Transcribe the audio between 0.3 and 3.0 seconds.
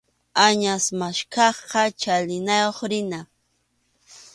Añas maskaqqa chalinayuqmi